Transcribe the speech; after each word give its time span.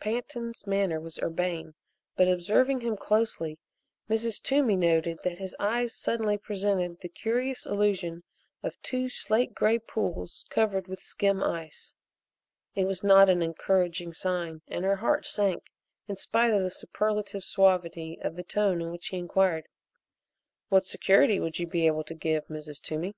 Pantin's 0.00 0.66
manner 0.66 0.98
was 1.00 1.20
urbane 1.20 1.72
but, 2.16 2.26
observing 2.26 2.80
him 2.80 2.96
closely, 2.96 3.60
Mrs. 4.10 4.42
Toomey 4.42 4.74
noted 4.74 5.20
that 5.22 5.38
his 5.38 5.54
eyes 5.60 5.94
suddenly 5.94 6.36
presented 6.36 6.98
the 6.98 7.08
curious 7.08 7.64
illusion 7.64 8.24
of 8.60 8.74
two 8.82 9.08
slate 9.08 9.54
gray 9.54 9.78
pools 9.78 10.46
covered 10.50 10.88
with 10.88 10.98
skim 10.98 11.44
ice. 11.44 11.94
It 12.74 12.86
was 12.86 13.04
not 13.04 13.30
an 13.30 13.40
encouraging 13.40 14.12
sign 14.14 14.62
and 14.66 14.84
her 14.84 14.96
heart 14.96 15.26
sank 15.26 15.62
in 16.08 16.16
spite 16.16 16.52
of 16.52 16.64
the 16.64 16.72
superlative 16.72 17.44
suavity 17.44 18.18
of 18.20 18.34
the 18.34 18.42
tone 18.42 18.82
in 18.82 18.90
which 18.90 19.06
he 19.10 19.16
inquired: 19.18 19.68
"What 20.70 20.88
security 20.88 21.38
would 21.38 21.60
you 21.60 21.68
be 21.68 21.86
able 21.86 22.02
to 22.02 22.14
give, 22.14 22.48
Mrs. 22.48 22.80
Toomey?" 22.80 23.14